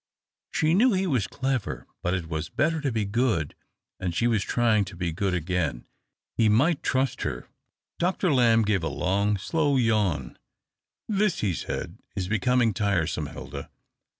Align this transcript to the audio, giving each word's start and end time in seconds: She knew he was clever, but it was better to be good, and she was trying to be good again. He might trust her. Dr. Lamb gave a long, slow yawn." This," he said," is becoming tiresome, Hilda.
She 0.49 0.73
knew 0.73 0.93
he 0.93 1.05
was 1.05 1.27
clever, 1.27 1.85
but 2.01 2.15
it 2.15 2.27
was 2.27 2.49
better 2.49 2.81
to 2.81 2.91
be 2.91 3.05
good, 3.05 3.53
and 3.99 4.15
she 4.15 4.25
was 4.25 4.41
trying 4.43 4.83
to 4.85 4.95
be 4.95 5.11
good 5.11 5.35
again. 5.35 5.85
He 6.35 6.49
might 6.49 6.81
trust 6.81 7.21
her. 7.21 7.47
Dr. 7.99 8.33
Lamb 8.33 8.63
gave 8.63 8.81
a 8.81 8.87
long, 8.89 9.37
slow 9.37 9.77
yawn." 9.77 10.39
This," 11.07 11.41
he 11.41 11.53
said," 11.53 11.99
is 12.17 12.27
becoming 12.27 12.73
tiresome, 12.73 13.27
Hilda. 13.27 13.69